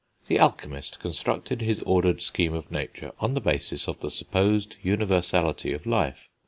The 0.25 0.39
alchemist 0.39 0.99
constructed 0.99 1.61
his 1.61 1.79
ordered 1.81 2.23
scheme 2.23 2.55
of 2.55 2.71
nature 2.71 3.11
on 3.19 3.35
the 3.35 3.39
basis 3.39 3.87
of 3.87 3.99
the 3.99 4.09
supposed 4.09 4.77
universality 4.81 5.73
of 5.73 5.85
life. 5.85 6.27